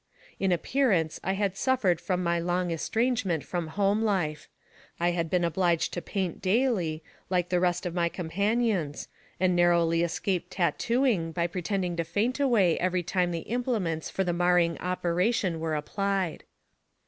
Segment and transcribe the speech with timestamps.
[0.39, 4.49] In appearance I had suffered from my long estrange ment from home life.
[4.99, 9.07] I had been obliged to paint daily, like the rest of my companions,
[9.39, 14.33] and narrowly escaped tattooing, by pretending to faint away every time the implements for the
[14.33, 16.45] marring operation were applied.